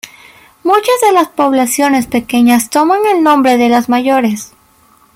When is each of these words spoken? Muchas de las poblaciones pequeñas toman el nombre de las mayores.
Muchas 0.63 0.99
de 1.03 1.11
las 1.13 1.27
poblaciones 1.27 2.07
pequeñas 2.07 2.71
toman 2.71 3.01
el 3.13 3.21
nombre 3.21 3.59
de 3.59 3.69
las 3.69 3.87
mayores. 3.87 4.51